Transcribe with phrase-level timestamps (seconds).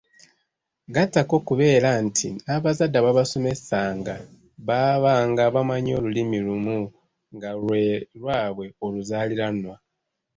[0.93, 4.15] Gattako okubeera nti n’abazadde abaabasomesanga
[4.67, 6.79] baabanga bamanyi Olulimi lumu
[7.35, 7.83] nga lwe
[8.19, 9.75] lwabwe oluzaaliranwa.